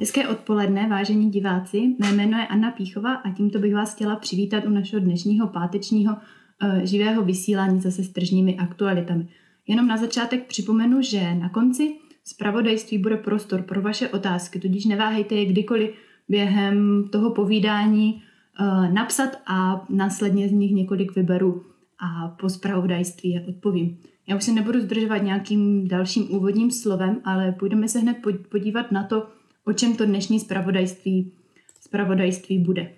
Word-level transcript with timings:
Hezké 0.00 0.28
odpoledne, 0.28 0.88
vážení 0.88 1.30
diváci. 1.30 1.96
Mé 1.98 2.12
jméno 2.12 2.38
je 2.38 2.46
Anna 2.46 2.70
Píchova 2.70 3.14
a 3.14 3.30
tímto 3.30 3.58
bych 3.58 3.74
vás 3.74 3.94
chtěla 3.94 4.16
přivítat 4.16 4.64
u 4.64 4.70
našeho 4.70 5.00
dnešního 5.00 5.48
pátečního 5.48 6.14
uh, 6.14 6.78
živého 6.78 7.22
vysílání 7.22 7.80
zase 7.80 8.02
s 8.02 8.08
tržními 8.08 8.56
aktualitami. 8.56 9.28
Jenom 9.66 9.86
na 9.86 9.96
začátek 9.96 10.46
připomenu, 10.46 11.02
že 11.02 11.34
na 11.34 11.48
konci 11.48 11.96
zpravodajství 12.24 12.98
bude 12.98 13.16
prostor 13.16 13.62
pro 13.62 13.82
vaše 13.82 14.08
otázky, 14.08 14.60
tudíž 14.60 14.84
neváhejte 14.84 15.34
je 15.34 15.44
kdykoliv 15.44 15.90
během 16.28 17.08
toho 17.12 17.30
povídání 17.30 18.22
uh, 18.60 18.92
napsat 18.92 19.30
a 19.46 19.86
následně 19.88 20.48
z 20.48 20.52
nich 20.52 20.72
několik 20.72 21.16
vyberu 21.16 21.62
a 21.98 22.28
po 22.28 22.48
zpravodajství 22.48 23.30
je 23.30 23.44
odpovím. 23.48 23.98
Já 24.28 24.36
už 24.36 24.44
se 24.44 24.52
nebudu 24.52 24.80
zdržovat 24.80 25.16
nějakým 25.16 25.88
dalším 25.88 26.34
úvodním 26.34 26.70
slovem, 26.70 27.20
ale 27.24 27.52
půjdeme 27.52 27.88
se 27.88 27.98
hned 27.98 28.16
podívat 28.50 28.92
na 28.92 29.04
to, 29.04 29.28
o 29.64 29.72
čem 29.72 29.96
to 29.96 30.06
dnešní 30.06 30.40
zpravodajství, 30.40 31.32
zpravodajství 31.80 32.58
bude. 32.58 32.92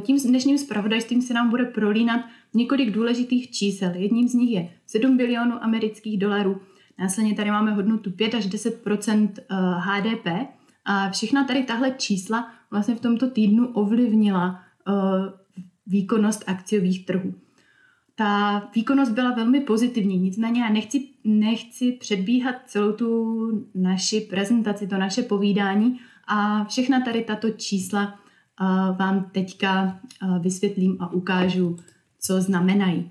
Tím 0.00 0.18
dnešním 0.28 0.58
zpravodajstvím 0.58 1.22
se 1.22 1.34
nám 1.34 1.50
bude 1.50 1.64
prolínat 1.64 2.20
několik 2.54 2.90
důležitých 2.90 3.50
čísel. 3.50 3.90
Jedním 3.94 4.28
z 4.28 4.34
nich 4.34 4.50
je 4.50 4.68
7 4.86 5.16
bilionů 5.16 5.64
amerických 5.64 6.18
dolarů. 6.18 6.60
Následně 6.98 7.34
tady 7.34 7.50
máme 7.50 7.72
hodnotu 7.72 8.10
5 8.10 8.34
až 8.34 8.48
10% 8.48 9.28
HDP. 9.78 10.26
A 10.84 11.10
všechna 11.10 11.44
tady 11.44 11.62
tahle 11.62 11.90
čísla 11.90 12.52
vlastně 12.70 12.94
v 12.94 13.00
tomto 13.00 13.30
týdnu 13.30 13.66
ovlivnila 13.66 14.62
výkonnost 15.86 16.44
akciových 16.46 17.06
trhů. 17.06 17.34
Ta 18.16 18.62
výkonnost 18.74 19.12
byla 19.12 19.30
velmi 19.30 19.60
pozitivní, 19.60 20.18
nicméně 20.18 20.60
já 20.60 20.68
nechci, 20.68 21.08
nechci 21.24 21.92
předbíhat 21.92 22.54
celou 22.66 22.92
tu 22.92 23.68
naši 23.74 24.20
prezentaci, 24.20 24.86
to 24.86 24.98
naše 24.98 25.22
povídání 25.22 26.00
a 26.26 26.64
všechna 26.64 27.00
tady 27.00 27.24
tato 27.24 27.50
čísla 27.50 28.20
vám 28.98 29.30
teďka 29.32 30.00
vysvětlím 30.40 30.96
a 31.00 31.12
ukážu, 31.12 31.76
co 32.20 32.40
znamenají. 32.40 33.10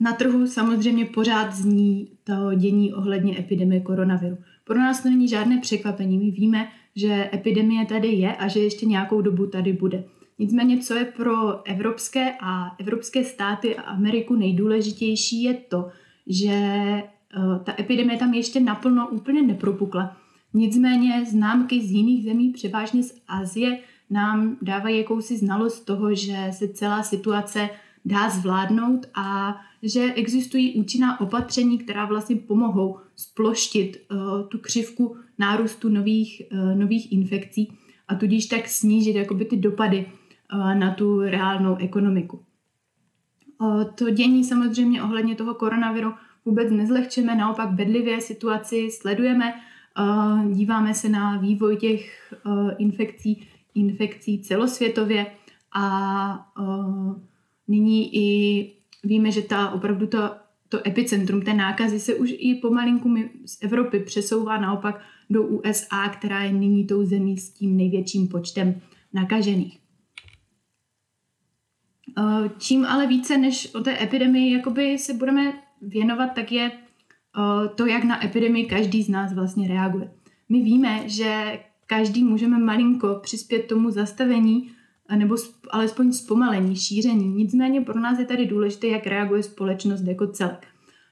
Na 0.00 0.12
trhu 0.12 0.46
samozřejmě 0.46 1.04
pořád 1.04 1.54
zní 1.54 2.12
to 2.24 2.54
dění 2.54 2.94
ohledně 2.94 3.38
epidemie 3.38 3.80
koronaviru. 3.80 4.38
Pro 4.64 4.78
nás 4.78 5.02
to 5.02 5.08
není 5.08 5.28
žádné 5.28 5.58
překvapení. 5.58 6.18
My 6.18 6.30
víme, 6.30 6.68
že 6.96 7.30
epidemie 7.34 7.86
tady 7.86 8.08
je 8.08 8.36
a 8.36 8.48
že 8.48 8.60
ještě 8.60 8.86
nějakou 8.86 9.20
dobu 9.20 9.46
tady 9.46 9.72
bude. 9.72 10.04
Nicméně, 10.38 10.78
co 10.78 10.94
je 10.94 11.04
pro 11.04 11.66
evropské 11.66 12.32
a 12.40 12.76
evropské 12.78 13.24
státy 13.24 13.76
a 13.76 13.82
Ameriku 13.82 14.36
nejdůležitější, 14.36 15.42
je 15.42 15.54
to, 15.54 15.88
že 16.26 16.52
eh, 16.52 17.04
ta 17.64 17.74
epidemie 17.78 18.18
tam 18.18 18.34
ještě 18.34 18.60
naplno 18.60 19.08
úplně 19.08 19.42
nepropukla. 19.42 20.16
Nicméně 20.54 21.24
známky 21.24 21.80
z 21.82 21.90
jiných 21.90 22.24
zemí, 22.24 22.50
převážně 22.50 23.02
z 23.02 23.14
Asie, 23.28 23.78
nám 24.10 24.56
dávají 24.62 24.98
jakousi 24.98 25.36
znalost 25.36 25.80
toho, 25.80 26.14
že 26.14 26.36
se 26.50 26.68
celá 26.68 27.02
situace 27.02 27.70
dá 28.04 28.30
zvládnout 28.30 29.06
a 29.14 29.56
že 29.82 30.12
existují 30.12 30.74
účinná 30.74 31.20
opatření, 31.20 31.78
která 31.78 32.04
vlastně 32.04 32.36
pomohou 32.36 32.98
sploštit 33.16 33.96
uh, 34.10 34.48
tu 34.48 34.58
křivku 34.58 35.16
nárůstu 35.38 35.88
nových, 35.88 36.42
uh, 36.52 36.78
nových 36.78 37.12
infekcí 37.12 37.72
a 38.08 38.14
tudíž 38.14 38.46
tak 38.46 38.68
snížit 38.68 39.16
jakoby 39.16 39.44
ty 39.44 39.56
dopady 39.56 40.06
na 40.52 40.94
tu 40.94 41.20
reálnou 41.20 41.76
ekonomiku. 41.76 42.42
To 43.94 44.10
dění 44.10 44.44
samozřejmě 44.44 45.02
ohledně 45.02 45.34
toho 45.34 45.54
koronaviru 45.54 46.12
vůbec 46.44 46.72
nezlehčeme, 46.72 47.34
naopak 47.36 47.70
bedlivě 47.70 48.20
situaci 48.20 48.88
sledujeme, 48.90 49.54
díváme 50.52 50.94
se 50.94 51.08
na 51.08 51.36
vývoj 51.36 51.76
těch 51.76 52.34
infekcí, 52.78 53.48
infekcí 53.74 54.42
celosvětově 54.42 55.26
a 55.74 56.52
nyní 57.68 58.16
i 58.16 58.72
víme, 59.04 59.30
že 59.30 59.42
ta 59.42 59.70
opravdu 59.70 60.06
to, 60.06 60.30
to 60.68 60.88
epicentrum 60.88 61.42
té 61.42 61.54
nákazy 61.54 62.00
se 62.00 62.14
už 62.14 62.34
i 62.38 62.54
pomalinku 62.54 63.14
z 63.46 63.62
Evropy 63.62 64.00
přesouvá 64.00 64.58
naopak 64.58 65.00
do 65.30 65.42
USA, 65.42 66.08
která 66.08 66.42
je 66.42 66.52
nyní 66.52 66.86
tou 66.86 67.04
zemí 67.04 67.38
s 67.38 67.50
tím 67.50 67.76
největším 67.76 68.28
počtem 68.28 68.80
nakažených. 69.12 69.87
Eh, 72.18 72.50
čím 72.58 72.84
ale 72.84 73.06
více 73.06 73.38
než 73.38 73.74
o 73.74 73.80
té 73.80 74.02
epidemii 74.02 74.52
jakoby 74.52 74.98
se 74.98 75.14
budeme 75.14 75.52
věnovat, 75.82 76.26
tak 76.26 76.52
je 76.52 76.70
eh, 76.70 77.68
to, 77.74 77.86
jak 77.86 78.04
na 78.04 78.24
epidemii 78.24 78.66
každý 78.66 79.02
z 79.02 79.08
nás 79.08 79.34
vlastně 79.34 79.68
reaguje. 79.68 80.10
My 80.48 80.62
víme, 80.62 81.08
že 81.08 81.60
každý 81.86 82.24
můžeme 82.24 82.58
malinko 82.58 83.18
přispět 83.22 83.58
tomu 83.58 83.90
zastavení 83.90 84.70
nebo 85.16 85.36
alespoň 85.70 86.12
zpomalení, 86.12 86.76
šíření. 86.76 87.28
Nicméně 87.28 87.80
pro 87.80 88.00
nás 88.00 88.18
je 88.18 88.24
tady 88.24 88.46
důležité, 88.46 88.86
jak 88.86 89.06
reaguje 89.06 89.42
společnost 89.42 90.02
jako 90.06 90.26
celek. 90.26 90.66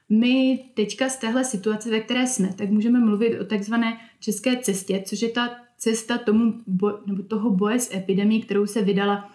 My 0.09 0.65
teďka 0.73 1.09
z 1.09 1.17
téhle 1.17 1.43
situace, 1.43 1.91
ve 1.91 1.99
které 1.99 2.27
jsme, 2.27 2.53
tak 2.53 2.69
můžeme 2.69 2.99
mluvit 2.99 3.39
o 3.39 3.45
takzvané 3.45 3.97
české 4.19 4.57
cestě, 4.57 5.03
což 5.05 5.21
je 5.21 5.29
ta 5.29 5.49
cesta 5.77 6.17
tomu 6.17 6.53
bo, 6.67 6.99
nebo 7.05 7.23
toho 7.23 7.49
boje 7.49 7.79
s 7.79 7.95
epidemí, 7.95 8.41
kterou 8.41 8.65
se 8.65 8.81
vydala 8.81 9.29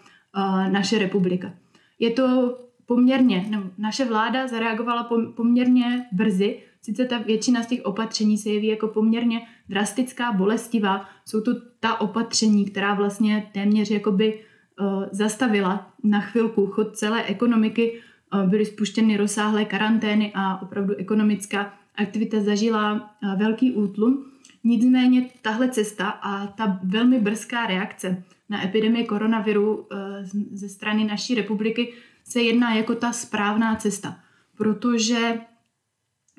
naše 0.70 0.98
republika. 0.98 1.52
Je 1.98 2.10
to 2.10 2.58
poměrně, 2.86 3.46
no, 3.50 3.70
naše 3.78 4.04
vláda 4.04 4.46
zareagovala 4.46 5.10
poměrně 5.36 6.06
brzy, 6.12 6.58
sice 6.82 7.04
ta 7.04 7.18
většina 7.18 7.62
z 7.62 7.66
těch 7.66 7.84
opatření 7.84 8.38
se 8.38 8.50
jeví 8.50 8.66
jako 8.66 8.88
poměrně 8.88 9.46
drastická, 9.68 10.32
bolestivá, 10.32 11.08
jsou 11.24 11.40
to 11.40 11.52
ta 11.80 12.00
opatření, 12.00 12.64
která 12.64 12.94
vlastně 12.94 13.50
téměř 13.52 13.90
jakoby 13.90 14.40
uh, 14.80 15.04
zastavila 15.10 15.92
na 16.02 16.20
chvilku 16.20 16.66
chod 16.66 16.96
celé 16.96 17.24
ekonomiky, 17.24 18.00
uh, 18.34 18.50
byly 18.50 18.64
spuštěny 18.66 19.16
rozsáhlé 19.16 19.64
karantény 19.64 20.32
a 20.34 20.62
opravdu 20.62 20.94
ekonomická 20.94 21.74
aktivita 21.96 22.40
zažila 22.40 22.92
uh, 22.94 23.38
velký 23.38 23.72
útlum. 23.72 24.24
Nicméně 24.64 25.28
tahle 25.42 25.68
cesta 25.68 26.08
a 26.08 26.46
ta 26.46 26.80
velmi 26.82 27.20
brzká 27.20 27.66
reakce 27.66 28.22
na 28.52 28.64
epidemii 28.64 29.04
koronaviru 29.04 29.86
eh, 29.92 30.24
ze 30.52 30.68
strany 30.68 31.04
naší 31.04 31.34
republiky 31.34 31.92
se 32.24 32.42
jedná 32.42 32.74
jako 32.74 32.94
ta 32.94 33.12
správná 33.12 33.76
cesta, 33.76 34.16
protože 34.56 35.40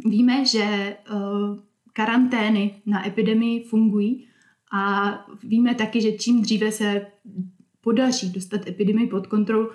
víme, 0.06 0.46
že 0.46 0.63
eh, 0.63 0.97
karantény 1.94 2.81
na 2.85 3.07
epidemii 3.07 3.63
fungují 3.63 4.28
a 4.74 5.13
víme 5.44 5.75
taky, 5.75 6.01
že 6.01 6.12
čím 6.12 6.41
dříve 6.41 6.72
se 6.72 7.06
podaří 7.81 8.31
dostat 8.31 8.68
epidemii 8.68 9.07
pod 9.07 9.28
kontrolu, 9.28 9.69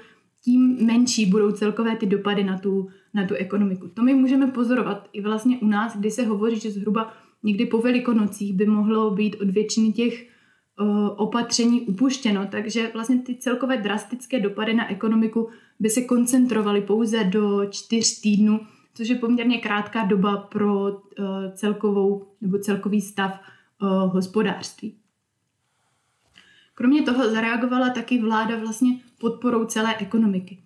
tím 0.44 0.86
menší 0.86 1.26
budou 1.26 1.52
celkové 1.52 1.96
ty 1.96 2.06
dopady 2.06 2.44
na 2.44 2.58
tu, 2.58 2.88
na 3.14 3.26
tu 3.26 3.34
ekonomiku. 3.34 3.88
To 3.88 4.02
my 4.02 4.14
můžeme 4.14 4.46
pozorovat 4.46 5.08
i 5.12 5.22
vlastně 5.22 5.58
u 5.58 5.66
nás, 5.66 5.96
kdy 5.96 6.10
se 6.10 6.26
hovoří, 6.26 6.60
že 6.60 6.70
zhruba 6.70 7.12
někdy 7.42 7.66
po 7.66 7.78
velikonocích 7.78 8.54
by 8.54 8.66
mohlo 8.66 9.10
být 9.10 9.36
od 9.40 9.50
většiny 9.50 9.92
těch 9.92 10.37
opatření 11.16 11.80
upuštěno, 11.80 12.46
takže 12.50 12.90
vlastně 12.94 13.18
ty 13.18 13.34
celkové 13.34 13.76
drastické 13.76 14.40
dopady 14.40 14.74
na 14.74 14.90
ekonomiku 14.90 15.48
by 15.80 15.90
se 15.90 16.02
koncentrovaly 16.02 16.80
pouze 16.80 17.24
do 17.24 17.66
čtyř 17.70 18.20
týdnů, 18.20 18.60
což 18.94 19.08
je 19.08 19.16
poměrně 19.16 19.58
krátká 19.58 20.04
doba 20.04 20.36
pro 20.36 21.02
celkovou 21.54 22.26
nebo 22.40 22.58
celkový 22.58 23.00
stav 23.00 23.40
hospodářství. 24.06 24.94
Kromě 26.74 27.02
toho 27.02 27.30
zareagovala 27.30 27.90
taky 27.90 28.22
vláda 28.22 28.56
vlastně 28.56 28.90
podporou 29.20 29.64
celé 29.64 29.96
ekonomiky. 29.96 30.58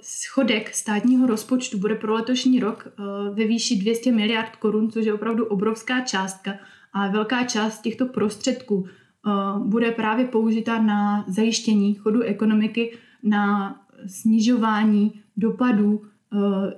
Schodek 0.00 0.74
státního 0.74 1.26
rozpočtu 1.26 1.78
bude 1.78 1.94
pro 1.94 2.14
letošní 2.14 2.60
rok 2.60 2.88
ve 3.32 3.44
výši 3.44 3.76
200 3.76 4.12
miliard 4.12 4.56
korun, 4.56 4.90
což 4.90 5.04
je 5.04 5.14
opravdu 5.14 5.46
obrovská 5.46 6.00
částka 6.00 6.50
a 6.92 7.08
velká 7.08 7.44
část 7.44 7.80
těchto 7.80 8.06
prostředků 8.06 8.74
uh, 8.74 9.66
bude 9.66 9.90
právě 9.90 10.26
použita 10.26 10.82
na 10.82 11.24
zajištění 11.28 11.94
chodu 11.94 12.22
ekonomiky, 12.22 12.98
na 13.22 13.76
snižování 14.06 15.22
dopadů 15.36 15.96
uh, 15.96 16.70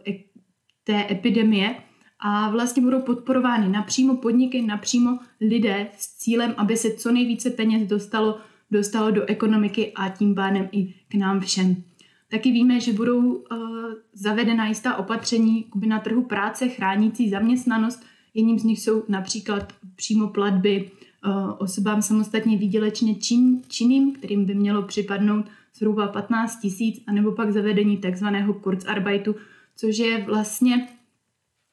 té 0.85 1.07
epidemie 1.11 1.75
a 2.21 2.51
vlastně 2.51 2.83
budou 2.83 3.01
podporovány 3.01 3.69
napřímo 3.69 4.17
podniky, 4.17 4.63
napřímo 4.63 5.19
lidé 5.41 5.89
s 5.97 6.17
cílem, 6.17 6.55
aby 6.57 6.77
se 6.77 6.91
co 6.91 7.13
nejvíce 7.13 7.51
peněz 7.51 7.89
dostalo, 7.89 8.39
dostalo 8.71 9.11
do 9.11 9.25
ekonomiky 9.27 9.93
a 9.93 10.09
tím 10.09 10.35
pádem 10.35 10.69
i 10.73 10.95
k 11.09 11.15
nám 11.15 11.41
všem. 11.41 11.77
Taky 12.31 12.53
víme, 12.53 12.81
že 12.81 12.93
budou 12.93 13.33
uh, 13.33 13.47
zavedena 14.13 14.67
jistá 14.67 14.97
opatření 14.97 15.67
na 15.87 16.01
trhu 16.01 16.23
práce 16.23 16.69
chránící 16.69 17.31
zaměstnanost, 17.31 18.05
Jedním 18.35 18.59
z 18.59 18.65
nich 18.65 18.81
jsou 18.81 19.05
například 19.09 19.73
přímo 19.97 20.29
platby 20.29 20.91
uh, 21.27 21.53
osobám 21.59 22.03
samostatně 22.03 22.57
výdělečně 22.57 23.15
čin, 23.15 23.63
činným, 23.69 24.13
kterým 24.13 24.45
by 24.45 24.55
mělo 24.55 24.83
připadnout 24.83 25.47
zhruba 25.77 26.09
15 26.09 26.61
tisíc, 26.61 27.03
anebo 27.07 27.33
pak 27.33 27.53
zavedení 27.53 27.97
takzvaného 27.97 28.55
Kurzarbeitu, 28.55 29.35
což 29.77 29.99
je 29.99 30.25
vlastně, 30.25 30.89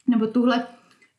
nebo 0.07 0.27
tuhle 0.27 0.67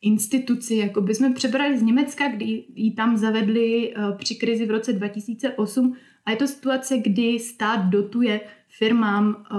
instituci, 0.01 0.75
jako 0.75 1.01
by 1.01 1.15
jsme 1.15 1.33
přebrali 1.33 1.79
z 1.79 1.81
Německa, 1.81 2.27
kdy 2.27 2.63
ji 2.75 2.91
tam 2.91 3.17
zavedli 3.17 3.93
uh, 3.95 4.17
při 4.17 4.35
krizi 4.35 4.65
v 4.65 4.71
roce 4.71 4.93
2008 4.93 5.95
a 6.25 6.31
je 6.31 6.37
to 6.37 6.47
situace, 6.47 6.97
kdy 6.97 7.39
stát 7.39 7.85
dotuje 7.85 8.41
firmám 8.77 9.45
uh, 9.51 9.57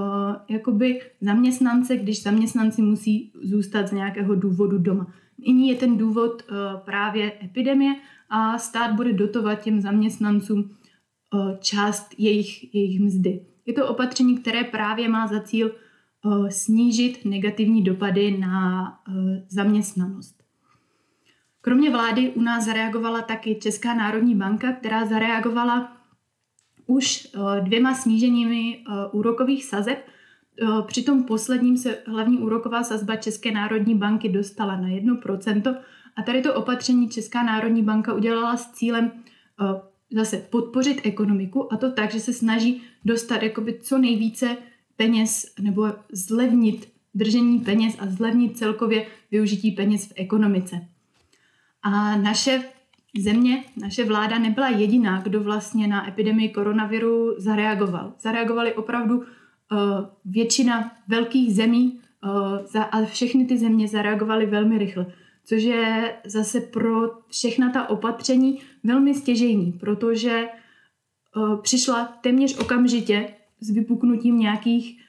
jakoby 0.49 1.01
zaměstnance, 1.21 1.97
když 1.97 2.23
zaměstnanci 2.23 2.83
musí 2.83 3.33
zůstat 3.43 3.89
z 3.89 3.93
nějakého 3.93 4.35
důvodu 4.35 4.79
doma. 4.79 5.15
Nyní 5.47 5.69
je 5.69 5.75
ten 5.75 5.97
důvod 5.97 6.43
uh, 6.51 6.57
právě 6.81 7.33
epidemie 7.45 7.95
a 8.31 8.59
stát 8.59 8.93
bude 8.93 9.13
dotovat 9.13 9.63
těm 9.63 9.81
zaměstnancům 9.81 10.59
uh, 10.61 11.57
část 11.61 12.15
jejich, 12.19 12.75
jejich 12.75 13.01
mzdy. 13.01 13.47
Je 13.67 13.73
to 13.75 13.89
opatření, 13.89 14.39
které 14.39 14.65
právě 14.65 15.09
má 15.09 15.27
za 15.27 15.41
cíl 15.41 15.71
uh, 16.25 16.49
snížit 16.49 17.25
negativní 17.25 17.83
dopady 17.83 18.39
na 18.39 18.85
zaměstnanost. 19.49 20.45
Kromě 21.65 21.91
vlády 21.91 22.31
u 22.31 22.41
nás 22.41 22.65
zareagovala 22.65 23.23
taky 23.23 23.55
Česká 23.55 23.95
národní 23.95 24.35
banka, 24.35 24.73
která 24.73 25.07
zareagovala 25.07 25.97
už 26.87 27.29
eh, 27.35 27.61
dvěma 27.61 27.95
sníženími 27.95 28.79
eh, 28.79 28.93
úrokových 29.13 29.65
sazeb. 29.65 29.99
Eh, 30.63 30.83
při 30.87 31.03
tom 31.03 31.25
posledním 31.25 31.77
se 31.77 31.99
hlavní 32.07 32.39
úroková 32.39 32.83
sazba 32.83 33.17
České 33.17 33.51
národní 33.51 33.95
banky 33.95 34.29
dostala 34.29 34.77
na 34.77 34.89
1%. 34.89 35.77
A 36.17 36.23
tady 36.23 36.43
to 36.43 36.55
opatření 36.55 37.09
Česká 37.09 37.43
národní 37.43 37.83
banka 37.83 38.15
udělala 38.15 38.57
s 38.57 38.73
cílem 38.73 39.13
zase 40.11 40.39
podpořit 40.39 41.01
ekonomiku 41.05 41.73
a 41.73 41.77
to 41.77 41.91
tak, 41.93 42.13
že 42.13 42.21
se 42.21 42.33
snaží 42.33 42.83
dostat 43.05 43.43
jakoby 43.43 43.79
co 43.83 43.99
nejvíce 43.99 44.57
peněz 44.97 45.55
nebo 45.61 45.93
zlevnit 46.13 46.89
držení 47.15 47.59
peněz 47.59 47.97
a 47.99 48.07
zlevnit 48.07 48.59
celkově 48.59 49.07
využití 49.31 49.71
peněz 49.71 50.07
v 50.07 50.13
ekonomice. 50.17 50.87
A 51.83 52.17
naše 52.17 52.63
země, 53.19 53.65
naše 53.77 54.05
vláda 54.05 54.39
nebyla 54.39 54.69
jediná, 54.69 55.21
kdo 55.21 55.41
vlastně 55.41 55.87
na 55.87 56.09
epidemii 56.09 56.49
koronaviru 56.49 57.35
zareagoval. 57.39 58.13
Zareagovali 58.21 58.75
opravdu 58.75 59.25
většina 60.25 60.93
velkých 61.09 61.55
zemí 61.55 62.01
za, 62.65 62.83
a 62.83 63.05
všechny 63.05 63.45
ty 63.45 63.59
země 63.59 63.89
zareagovaly 63.89 64.47
velmi 64.47 64.79
rychle, 64.79 65.07
což 65.45 65.63
je 65.63 66.17
zase 66.27 66.61
pro 66.61 67.11
všechna 67.29 67.71
ta 67.71 67.89
opatření 67.91 68.61
velmi 68.85 69.15
stěžejní, 69.15 69.73
protože 69.73 70.49
uh, 71.37 71.61
přišla 71.61 72.05
téměř 72.05 72.59
okamžitě 72.59 73.29
s 73.61 73.71
vypuknutím 73.71 74.39
nějakých 74.39 75.05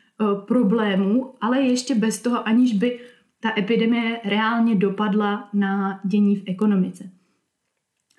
problémů, 0.48 1.34
ale 1.42 1.62
ještě 1.62 1.96
bez 1.96 2.22
toho, 2.22 2.48
aniž 2.48 2.74
by 2.74 3.00
ta 3.40 3.54
epidemie 3.58 4.20
reálně 4.24 4.76
dopadla 4.76 5.50
na 5.54 6.00
dění 6.06 6.36
v 6.36 6.44
ekonomice. 6.48 7.10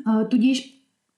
Eh, 0.09 0.25
tudíž 0.25 0.76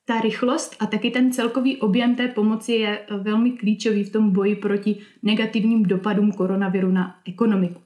ta 0.08 0.20
rychlost 0.20 0.76
a 0.80 0.86
taky 0.86 1.10
ten 1.10 1.32
celkový 1.32 1.76
objem 1.76 2.14
té 2.14 2.28
pomoci 2.28 2.72
je 2.72 2.98
eh, 2.98 3.16
velmi 3.16 3.50
klíčový 3.50 4.04
v 4.04 4.12
tom 4.12 4.30
boji 4.30 4.56
proti 4.56 4.96
negativním 5.22 5.82
dopadům 5.82 6.32
koronaviru 6.32 6.90
na 6.90 7.14
ekonomiku. 7.28 7.80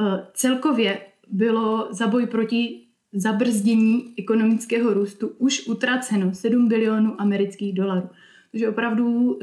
Eh, 0.00 0.26
celkově 0.34 1.00
bylo 1.28 1.88
za 1.90 2.06
boj 2.06 2.26
proti 2.26 2.86
zabrzdění 3.12 4.14
ekonomického 4.18 4.94
růstu 4.94 5.28
už 5.38 5.68
utraceno 5.68 6.34
7 6.34 6.68
bilionů 6.68 7.20
amerických 7.20 7.74
dolarů. 7.74 8.08
Takže 8.50 8.68
opravdu 8.68 9.38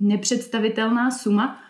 nepředstavitelná 0.00 1.10
suma. 1.10 1.60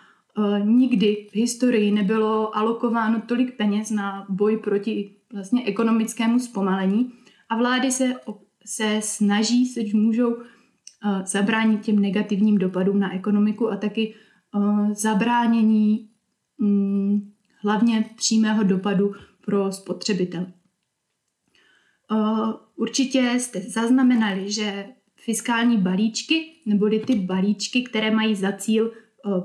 Nikdy 0.64 1.26
v 1.32 1.36
historii 1.36 1.90
nebylo 1.90 2.56
alokováno 2.56 3.22
tolik 3.26 3.56
peněz 3.56 3.90
na 3.90 4.26
boj 4.28 4.56
proti 4.56 5.10
vlastně 5.32 5.64
ekonomickému 5.64 6.38
zpomalení 6.38 7.12
a 7.48 7.56
vlády 7.56 7.90
se 7.90 8.14
se 8.68 9.00
snaží, 9.02 9.66
se 9.66 9.80
můžou 9.92 10.34
uh, 10.34 10.42
zabránit 11.24 11.82
těm 11.82 11.98
negativním 11.98 12.58
dopadům 12.58 13.00
na 13.00 13.14
ekonomiku 13.14 13.70
a 13.70 13.76
taky 13.76 14.14
uh, 14.54 14.92
zabránění 14.92 16.10
um, 16.60 17.32
hlavně 17.62 18.10
přímého 18.16 18.62
dopadu 18.64 19.12
pro 19.44 19.72
spotřebitel. 19.72 20.46
Uh, 22.10 22.52
určitě 22.76 23.34
jste 23.38 23.60
zaznamenali, 23.60 24.52
že 24.52 24.86
fiskální 25.16 25.76
balíčky, 25.76 26.52
neboli 26.66 27.00
ty 27.00 27.14
balíčky, 27.14 27.82
které 27.82 28.10
mají 28.10 28.34
za 28.34 28.52
cíl 28.52 28.92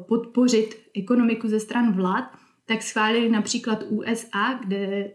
podpořit 0.07 0.75
ekonomiku 0.95 1.47
ze 1.47 1.59
stran 1.59 1.93
vlád, 1.93 2.23
tak 2.65 2.81
schválili 2.81 3.29
například 3.29 3.83
USA, 3.89 4.59
kde 4.65 5.11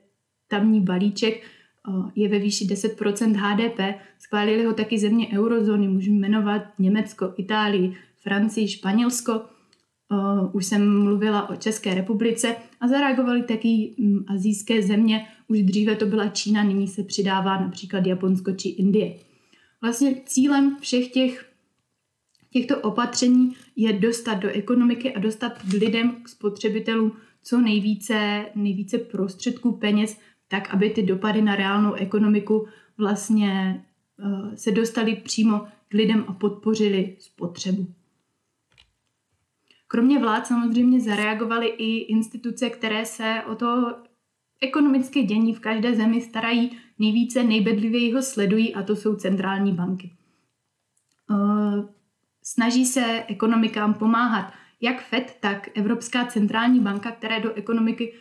tamní 0.49 0.81
balíček 0.81 1.47
je 2.15 2.29
ve 2.29 2.39
výši 2.39 2.65
10% 2.65 3.35
HDP. 3.37 4.01
Schválili 4.19 4.65
ho 4.65 4.73
taky 4.73 4.99
země 4.99 5.29
eurozóny, 5.39 5.89
můžu 5.89 6.13
jmenovat 6.13 6.63
Německo, 6.79 7.35
Itálii, 7.37 7.97
Francii, 8.17 8.69
Španělsko. 8.69 9.41
Už 10.53 10.67
jsem 10.67 11.03
mluvila 11.03 11.51
o 11.51 11.57
České 11.57 11.95
republice 11.95 12.57
a 12.81 12.89
zareagovali 12.89 13.43
taky 13.43 13.95
mm, 13.99 14.25
azijské 14.29 14.83
země. 14.83 15.27
Už 15.49 15.63
dříve 15.63 15.97
to 15.97 16.07
byla 16.07 16.29
Čína, 16.29 16.63
nyní 16.63 16.89
se 16.89 17.03
přidává 17.03 17.61
například 17.61 18.07
Japonsko 18.07 18.53
či 18.53 18.69
Indie. 18.69 19.17
Vlastně 19.83 20.15
cílem 20.27 20.77
všech 20.81 21.09
těch 21.09 21.49
těchto 22.51 22.81
opatření 22.81 23.57
je 23.77 23.93
dostat 23.93 24.35
do 24.35 24.49
ekonomiky 24.49 25.15
a 25.15 25.19
dostat 25.19 25.63
k 25.63 25.73
lidem, 25.73 26.17
k 26.23 26.29
spotřebitelům 26.29 27.13
co 27.43 27.61
nejvíce, 27.61 28.47
nejvíce 28.55 28.99
prostředků, 28.99 29.73
peněz 29.73 30.19
tak 30.49 30.75
aby 30.75 30.91
ty 30.91 31.03
dopady 31.03 31.43
na 31.43 31.57
reálnou 31.57 31.95
ekonomiku 31.95 32.67
vlastně 32.99 33.85
uh, 34.19 34.55
se 34.55 34.71
dostaly 34.71 35.17
přímo 35.17 35.67
k 35.89 35.95
lidem 35.95 36.25
a 36.29 36.33
podpořili 36.33 37.17
spotřebu. 37.19 37.87
Kromě 39.89 40.19
vlád 40.19 40.47
samozřejmě 40.47 41.01
zareagovaly 41.01 41.67
i 41.67 41.97
instituce, 41.99 42.71
které 42.71 43.07
se 43.07 43.43
o 43.47 43.55
to 43.55 43.97
ekonomické 44.61 45.23
dění 45.23 45.55
v 45.55 45.61
každé 45.61 45.95
zemi 45.95 46.21
starají 46.21 46.79
nejvíce, 46.99 47.45
nejbedlivěji 47.45 48.13
ho 48.13 48.23
sledují 48.23 48.75
a 48.75 48.83
to 48.83 48.97
jsou 48.97 49.17
centrální 49.17 49.73
banky. 49.73 50.11
Uh, 51.31 51.85
snaží 52.43 52.87
se 52.87 53.25
ekonomikám 53.29 53.95
pomáhat 53.95 54.53
jak 54.81 55.03
FED, 55.03 55.37
tak 55.41 55.79
Evropská 55.79 56.25
centrální 56.25 56.81
banka, 56.81 57.11
které 57.11 57.41
do 57.41 57.55
ekonomiky 57.55 58.15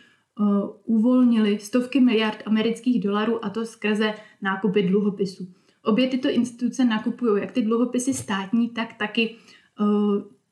uvolnili 0.84 1.58
stovky 1.58 2.00
miliard 2.00 2.42
amerických 2.46 3.02
dolarů 3.02 3.44
a 3.44 3.50
to 3.50 3.66
skrze 3.66 4.14
nákupy 4.42 4.82
dluhopisů. 4.82 5.48
Obě 5.84 6.08
tyto 6.08 6.30
instituce 6.30 6.84
nakupují 6.84 7.40
jak 7.42 7.52
ty 7.52 7.62
dluhopisy 7.62 8.14
státní, 8.14 8.68
tak 8.68 8.94
taky 8.94 9.36
uh, 9.80 9.86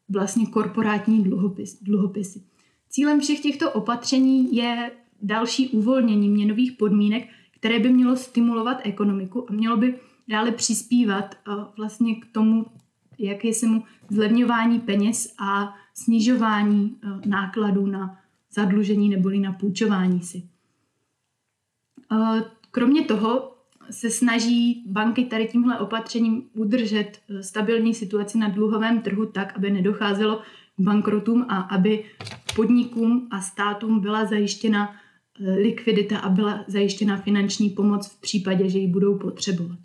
vlastně 0.08 0.46
korporátní 0.46 1.25
dluhopis, 1.25 1.82
dluhopisy. 1.82 2.42
Cílem 2.88 3.20
všech 3.20 3.40
těchto 3.40 3.72
opatření 3.72 4.56
je 4.56 4.90
další 5.22 5.68
uvolnění 5.68 6.28
měnových 6.28 6.72
podmínek, 6.72 7.28
které 7.60 7.78
by 7.78 7.90
mělo 7.90 8.16
stimulovat 8.16 8.78
ekonomiku 8.82 9.50
a 9.50 9.52
mělo 9.52 9.76
by 9.76 9.99
dále 10.28 10.52
přispívat 10.52 11.34
uh, 11.49 11.64
vlastně 11.76 12.14
k 12.14 12.26
tomu, 12.32 12.66
jak 13.18 13.44
je 13.44 13.54
se 13.54 13.66
mu 13.66 13.82
zlevňování 14.10 14.80
peněz 14.80 15.34
a 15.38 15.75
snižování 15.94 16.96
nákladů 17.26 17.87
na 17.87 18.18
zadlužení 18.56 19.08
neboli 19.08 19.38
na 19.38 19.52
půjčování 19.52 20.20
si. 20.20 20.42
Eh, 22.12 22.42
kromě 22.70 23.04
toho 23.04 23.52
se 23.90 24.10
snaží 24.10 24.84
banky 24.86 25.25
tady 25.25 25.48
tímhle 25.48 25.78
opatřením 25.78 26.42
udržet 26.54 27.18
eh, 27.30 27.42
stabilní 27.42 27.94
situaci 27.94 28.38
na 28.38 28.48
dluhovém 28.48 29.00
trhu 29.00 29.26
tak, 29.26 29.56
aby 29.56 29.70
nedocházelo 29.70 30.36
k 30.76 30.80
bankrotům 30.80 31.46
a 31.48 31.60
aby 31.60 32.04
podnikům 32.56 33.28
a 33.30 33.40
státům 33.40 34.00
byla 34.00 34.25
zajištěna 34.25 34.94
eh, 35.40 35.54
likvidita 35.54 36.18
a 36.18 36.28
byla 36.28 36.64
zajištěna 36.66 37.16
finanční 37.16 37.70
pomoc 37.70 38.08
v 38.08 38.20
případě, 38.20 38.68
že 38.68 38.78
ji 38.78 38.88
budou 38.88 39.18
potřebovat. 39.18 39.78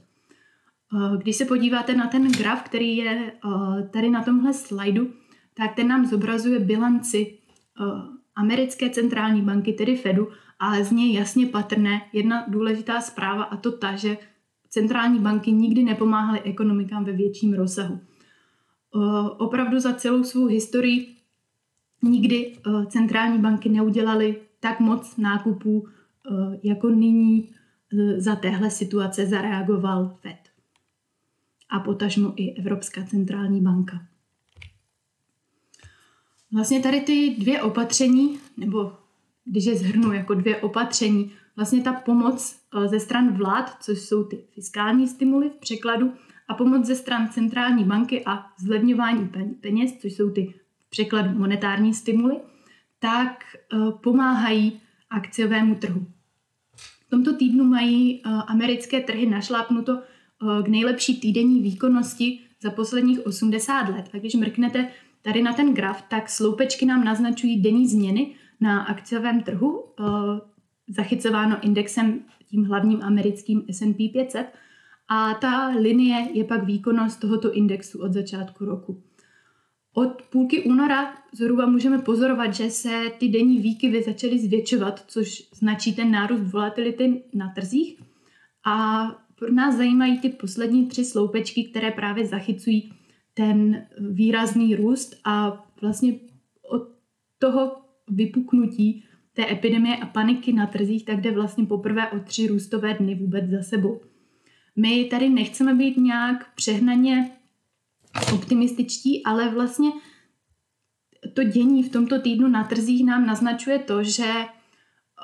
Když 1.18 1.36
se 1.36 1.46
podíváte 1.46 1.96
na 1.96 2.08
ten 2.08 2.32
graf, 2.32 2.64
který 2.64 2.98
je 2.98 3.34
tady 3.92 4.10
na 4.10 4.24
tomhle 4.24 4.54
slajdu, 4.54 5.14
tak 5.54 5.76
ten 5.76 5.88
nám 5.88 6.06
zobrazuje 6.06 6.60
bilanci 6.60 7.38
americké 8.42 8.90
centrální 8.90 9.42
banky, 9.42 9.74
tedy 9.74 9.96
Fedu, 9.96 10.28
a 10.60 10.84
z 10.84 10.92
něj 10.92 11.14
jasně 11.14 11.46
patrné 11.46 12.02
jedna 12.14 12.46
důležitá 12.48 13.02
zpráva 13.02 13.44
a 13.44 13.58
to 13.58 13.72
ta, 13.72 13.96
že 13.96 14.18
centrální 14.70 15.20
banky 15.20 15.52
nikdy 15.52 15.84
nepomáhaly 15.84 16.42
ekonomikám 16.42 17.06
ve 17.06 17.12
větším 17.12 17.54
rozsahu. 17.54 18.00
Opravdu 19.38 19.80
za 19.80 19.94
celou 19.94 20.24
svou 20.24 20.46
historii 20.46 21.16
nikdy 22.04 22.58
centrální 22.90 23.40
banky 23.40 23.70
neudělaly 23.70 24.42
tak 24.60 24.80
moc 24.80 25.18
nákupů, 25.18 25.88
jako 26.64 26.90
nyní 26.90 27.50
za 28.18 28.36
téhle 28.36 28.70
situace 28.70 29.26
zareagoval 29.26 30.18
Fed. 30.22 30.38
A 31.70 31.80
potažmo 31.80 32.34
i 32.36 32.54
Evropská 32.54 33.04
centrální 33.04 33.62
banka. 33.62 34.06
Vlastně 36.54 36.80
tady 36.80 37.02
ty 37.02 37.36
dvě 37.38 37.62
opatření, 37.62 38.40
nebo 38.58 38.94
když 39.46 39.66
je 39.66 39.76
zhrnu 39.76 40.14
jako 40.14 40.34
dvě 40.34 40.58
opatření, 40.58 41.32
vlastně 41.56 41.82
ta 41.82 41.94
pomoc 41.94 42.60
eh, 42.76 42.88
ze 42.88 43.00
stran 43.00 43.34
vlád, 43.34 43.84
což 43.84 44.00
jsou 44.00 44.24
ty 44.24 44.44
fiskální 44.54 45.08
stimuly 45.08 45.50
v 45.50 45.56
překladu, 45.56 46.14
a 46.48 46.54
pomoc 46.54 46.86
ze 46.86 46.96
stran 46.96 47.30
centrální 47.30 47.84
banky 47.84 48.26
a 48.26 48.46
zlevňování 48.58 49.30
peněz, 49.62 49.98
což 49.98 50.14
jsou 50.14 50.30
ty 50.30 50.54
v 50.88 50.90
překladu 50.90 51.30
monetární 51.30 51.94
stimuly, 51.94 52.36
tak 53.00 53.44
eh, 53.54 53.78
pomáhají 54.04 54.82
akciovému 55.10 55.76
trhu. 55.76 56.06
V 57.08 57.10
tomto 57.10 57.34
týdnu 57.34 57.64
mají 57.64 58.22
americké 58.24 59.02
trhy 59.02 59.26
našlápnuto 59.26 60.02
k 60.64 60.68
nejlepší 60.68 61.20
týdenní 61.20 61.62
výkonnosti 61.62 62.40
za 62.62 62.72
posledních 62.72 63.26
80 63.26 63.90
let. 63.90 64.10
A 64.14 64.18
když 64.18 64.34
mrknete 64.36 64.88
tady 65.22 65.42
na 65.42 65.54
ten 65.54 65.74
graf, 65.74 66.02
tak 66.10 66.30
sloupečky 66.30 66.86
nám 66.86 67.04
naznačují 67.04 67.62
denní 67.62 67.88
změny 67.88 68.36
na 68.62 68.84
akciovém 68.84 69.42
trhu, 69.42 69.84
eh, 70.00 70.04
zachycováno 70.88 71.58
indexem 71.62 72.20
tím 72.48 72.66
hlavním 72.66 73.04
americkým 73.04 73.64
S&P 73.70 74.10
500 74.10 74.54
a 75.08 75.34
ta 75.34 75.68
linie 75.68 76.28
je 76.34 76.44
pak 76.44 76.64
výkonnost 76.64 77.20
tohoto 77.20 77.54
indexu 77.54 78.02
od 78.02 78.14
začátku 78.14 78.66
roku. 78.66 79.04
Od 79.94 80.22
půlky 80.22 80.64
února 80.64 81.14
zhruba 81.34 81.66
můžeme 81.66 81.98
pozorovat, 82.00 82.54
že 82.54 82.70
se 82.70 83.12
ty 83.18 83.28
denní 83.28 83.60
výkyvy 83.60 84.04
začaly 84.04 84.40
zvětšovat, 84.40 85.04
což 85.08 85.50
značí 85.54 85.96
ten 85.96 86.12
nárůst 86.12 86.52
volatility 86.52 87.24
na 87.34 87.54
trzích. 87.56 88.02
A 88.66 89.06
pro 89.36 89.54
nás 89.54 89.76
zajímají 89.76 90.20
ty 90.20 90.30
poslední 90.30 90.88
tři 90.88 91.06
sloupečky, 91.06 91.64
které 91.64 91.92
právě 91.92 92.26
zachycují 92.26 92.94
ten 93.34 93.88
výrazný 94.00 94.76
růst 94.76 95.16
a 95.26 95.66
vlastně 95.82 96.14
od 96.70 96.84
toho 97.40 97.72
vypuknutí 98.08 99.04
té 99.34 99.52
epidemie 99.52 99.98
a 99.98 100.06
paniky 100.06 100.54
na 100.54 100.68
trzích, 100.68 101.06
tak 101.06 101.22
jde 101.22 101.32
vlastně 101.32 101.66
poprvé 101.66 102.12
o 102.12 102.20
tři 102.20 102.48
růstové 102.48 102.94
dny 102.94 103.16
vůbec 103.16 103.50
za 103.50 103.64
sebou. 103.64 104.02
My 104.76 105.04
tady 105.04 105.30
nechceme 105.30 105.76
být 105.76 105.98
nějak 105.98 106.54
přehnaně 106.56 107.32
optimističtí, 108.34 109.24
ale 109.24 109.50
vlastně 109.50 109.90
to 111.34 111.44
dění 111.44 111.84
v 111.84 111.92
tomto 111.92 112.20
týdnu 112.20 112.48
na 112.48 112.64
trzích 112.64 113.06
nám 113.06 113.26
naznačuje 113.26 113.80
to, 113.80 114.04
že 114.04 114.34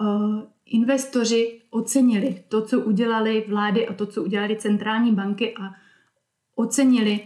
uh, 0.01 0.41
investoři 0.65 1.61
ocenili 1.69 2.43
to, 2.49 2.65
co 2.65 2.79
udělali 2.79 3.45
vlády 3.47 3.87
a 3.87 3.93
to, 3.93 4.05
co 4.05 4.23
udělali 4.23 4.55
centrální 4.55 5.11
banky 5.11 5.55
a 5.57 5.71
ocenili 6.55 7.19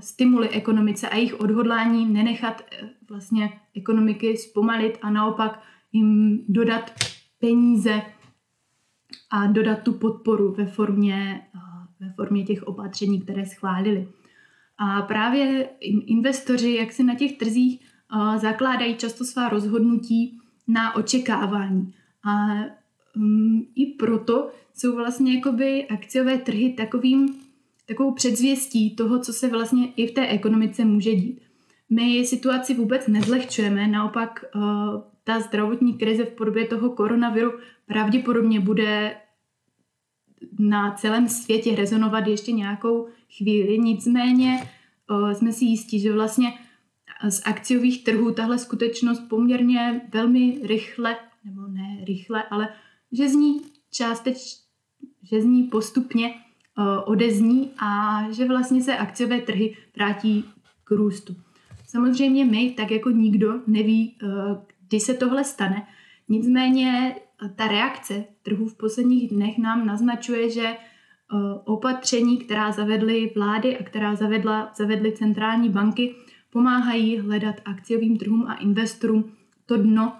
stimuly 0.00 0.48
ekonomice 0.48 1.08
a 1.08 1.16
jejich 1.16 1.40
odhodlání 1.40 2.06
nenechat 2.06 2.62
uh, 2.82 2.88
vlastně 3.08 3.60
ekonomiky 3.76 4.36
zpomalit 4.36 4.98
a 5.02 5.10
naopak 5.10 5.62
jim 5.92 6.40
dodat 6.48 6.90
peníze 7.38 8.02
a 9.30 9.46
dodat 9.46 9.82
tu 9.82 9.92
podporu 9.92 10.52
ve 10.52 10.66
formě, 10.66 11.46
uh, 11.54 11.60
ve 12.06 12.12
formě 12.12 12.44
těch 12.44 12.62
opatření, 12.62 13.20
které 13.20 13.46
schválili. 13.46 14.08
A 14.78 15.02
právě 15.02 15.68
investoři, 16.06 16.74
jak 16.74 16.92
se 16.92 17.02
na 17.02 17.14
těch 17.14 17.38
trzích 17.38 17.80
zakládají 18.36 18.94
často 18.94 19.24
svá 19.24 19.48
rozhodnutí 19.48 20.40
na 20.68 20.96
očekávání. 20.96 21.94
A 22.24 22.46
um, 23.16 23.66
i 23.74 23.86
proto 23.86 24.50
jsou 24.74 24.96
vlastně 24.96 25.34
jakoby 25.34 25.86
akciové 25.86 26.38
trhy 26.38 26.72
takovým, 26.72 27.34
takovou 27.86 28.12
předzvěstí 28.12 28.96
toho, 28.96 29.18
co 29.18 29.32
se 29.32 29.48
vlastně 29.48 29.92
i 29.96 30.06
v 30.06 30.10
té 30.10 30.28
ekonomice 30.28 30.84
může 30.84 31.14
dít. 31.14 31.40
My 31.90 32.26
situaci 32.26 32.74
vůbec 32.74 33.06
nezlehčujeme, 33.06 33.88
naopak 33.88 34.44
uh, 34.54 34.62
ta 35.24 35.40
zdravotní 35.40 35.94
krize 35.94 36.24
v 36.24 36.32
podobě 36.32 36.66
toho 36.66 36.90
koronaviru 36.90 37.52
pravděpodobně 37.86 38.60
bude 38.60 39.16
na 40.58 40.92
celém 40.92 41.28
světě 41.28 41.76
rezonovat 41.76 42.26
ještě 42.26 42.52
nějakou 42.52 43.08
chvíli. 43.36 43.78
Nicméně 43.78 44.70
uh, 45.10 45.32
jsme 45.32 45.52
si 45.52 45.64
jistí, 45.64 46.00
že 46.00 46.12
vlastně 46.12 46.52
z 47.28 47.42
akciových 47.44 48.04
trhů 48.04 48.32
tahle 48.32 48.58
skutečnost 48.58 49.20
poměrně 49.20 50.00
velmi 50.12 50.58
rychle 50.62 51.16
nebo 51.44 51.66
ne 51.66 52.04
rychle, 52.06 52.42
ale 52.50 52.68
že 53.12 53.28
z 53.28 53.32
ní 53.32 53.60
částeč, 53.90 54.36
že 55.22 55.42
z 55.42 55.44
ní 55.44 55.62
postupně 55.62 56.34
odezní 57.04 57.70
a 57.78 58.22
že 58.30 58.48
vlastně 58.48 58.82
se 58.82 58.96
akciové 58.96 59.40
trhy 59.40 59.76
vrátí 59.96 60.44
k 60.84 60.90
růstu. 60.90 61.36
Samozřejmě 61.86 62.44
my, 62.44 62.70
tak 62.70 62.90
jako 62.90 63.10
nikdo, 63.10 63.60
neví, 63.66 64.16
uh, 64.22 64.30
kdy 64.88 65.00
se 65.00 65.14
tohle 65.14 65.44
stane. 65.44 65.86
Nicméně 66.28 67.16
uh, 67.42 67.48
ta 67.48 67.68
reakce 67.68 68.24
trhu 68.42 68.66
v 68.66 68.76
posledních 68.76 69.30
dnech 69.30 69.58
nám 69.58 69.86
naznačuje, 69.86 70.50
že 70.50 70.76
opatření, 71.64 72.38
která 72.38 72.72
zavedly 72.72 73.32
vlády 73.34 73.78
a 73.78 73.82
která 73.82 74.14
zavedla, 74.14 74.72
zavedly 74.76 75.12
centrální 75.12 75.68
banky, 75.68 76.14
pomáhají 76.50 77.18
hledat 77.18 77.54
akciovým 77.64 78.16
trhům 78.16 78.46
a 78.46 78.54
investorům 78.54 79.32
to 79.66 79.76
dno, 79.76 80.12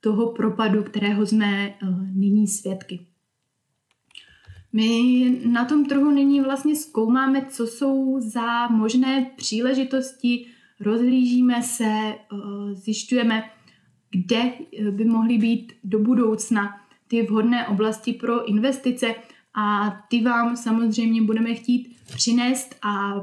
toho 0.00 0.32
propadu, 0.32 0.82
kterého 0.82 1.26
jsme 1.26 1.68
eh, 1.68 1.76
nyní 2.14 2.46
svědky. 2.46 3.06
My 4.72 5.40
na 5.44 5.64
tom 5.64 5.84
trhu 5.84 6.10
nyní 6.10 6.40
vlastně 6.40 6.76
zkoumáme, 6.76 7.46
co 7.50 7.66
jsou 7.66 8.20
za 8.20 8.68
možné 8.68 9.30
příležitosti, 9.36 10.46
rozhlížíme 10.80 11.62
se, 11.62 11.84
eh, 11.84 12.16
zjišťujeme, 12.74 13.50
kde 14.10 14.42
eh, 14.42 14.90
by 14.90 15.04
mohly 15.04 15.38
být 15.38 15.72
do 15.84 15.98
budoucna 15.98 16.80
ty 17.08 17.22
vhodné 17.22 17.66
oblasti 17.66 18.12
pro 18.12 18.48
investice 18.48 19.14
a 19.54 19.96
ty 20.08 20.22
vám 20.22 20.56
samozřejmě 20.56 21.22
budeme 21.22 21.54
chtít 21.54 21.96
přinést 22.14 22.76
a 22.82 23.14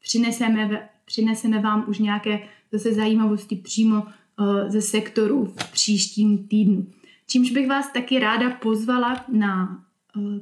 přineseme, 0.00 0.88
přineseme 1.04 1.58
vám 1.58 1.84
už 1.88 1.98
nějaké 1.98 2.48
zase 2.72 2.94
zajímavosti 2.94 3.56
přímo 3.56 4.02
Eh, 4.40 4.70
ze 4.70 4.82
sektoru 4.82 5.44
v 5.44 5.72
příštím 5.72 6.48
týdnu. 6.48 6.86
Čímž 7.26 7.50
bych 7.50 7.68
vás 7.68 7.92
taky 7.92 8.18
ráda 8.18 8.50
pozvala 8.50 9.24
na 9.32 9.84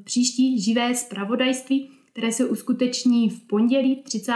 příští 0.04 0.62
živé 0.62 0.94
zpravodajství, 0.94 1.90
které 2.12 2.32
se 2.32 2.44
uskuteční 2.44 3.30
v 3.30 3.46
pondělí 3.46 4.02
30. 4.02 4.32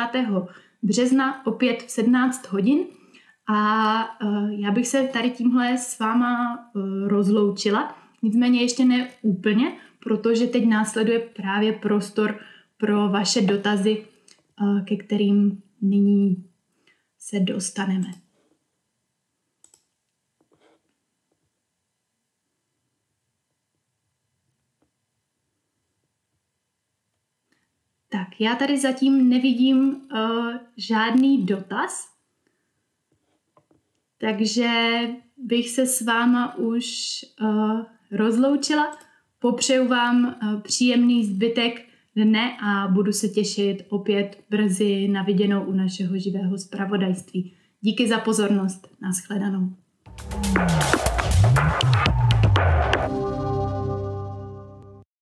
března 0.83 1.47
opět 1.47 1.83
v 1.83 1.91
17 1.91 2.49
hodin. 2.49 2.79
A 3.49 4.03
eh, 4.05 4.27
já 4.51 4.71
bych 4.71 4.89
se 4.89 5.03
tady 5.03 5.31
tímhle 5.31 5.79
s 5.79 5.99
váma 5.99 6.59
rozloučila, 7.07 7.97
nicméně 8.23 8.61
ještě 8.61 8.85
ne 8.85 9.09
úplně, 9.23 9.73
protože 10.01 10.47
teď 10.47 10.67
následuje 10.67 11.19
právě 11.19 11.73
prostor 11.73 12.41
pro 12.77 13.09
vaše 13.09 13.41
dotazy, 13.41 14.05
ke 14.85 14.97
kterým 14.97 15.63
nyní 15.81 16.45
se 17.19 17.41
dostaneme. 17.41 18.22
Tak, 28.13 28.41
já 28.41 28.55
tady 28.55 28.79
zatím 28.79 29.29
nevidím 29.29 30.01
uh, 30.15 30.55
žádný 30.77 31.47
dotaz, 31.47 32.09
takže 34.19 34.71
bych 35.37 35.71
se 35.71 35.87
s 35.87 36.01
váma 36.01 36.55
už 36.57 36.87
uh, 37.41 37.81
rozloučila. 38.11 38.97
Popřeju 39.39 39.89
vám 39.89 40.25
uh, 40.25 40.61
příjemný 40.61 41.27
zbytek 41.27 41.85
dne 42.17 42.57
a 42.63 42.89
budu 42.89 43.13
se 43.13 43.29
těšit 43.29 43.87
opět 43.89 44.45
brzy 44.51 45.09
na 45.09 45.23
viděnou 45.23 45.65
u 45.65 45.73
našeho 45.73 46.19
živého 46.19 46.59
zpravodajství. 46.59 47.55
Díky 47.81 48.09
za 48.09 48.19
pozornost. 48.19 48.89
Naschledanou. 49.01 49.77
thank 51.45 52.17
you 52.17 52.32